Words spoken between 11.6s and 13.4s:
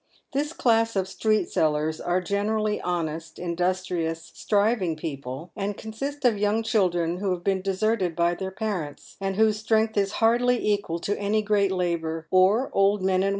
labour, or old men and.